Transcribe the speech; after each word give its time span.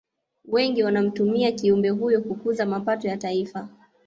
Wengi 0.45 0.83
wanamtumia 0.83 1.51
kiumbe 1.51 1.89
huyo 1.89 2.21
kukuza 2.21 2.65
mapato 2.65 3.07
ya 3.07 3.17
taifa 3.17 3.69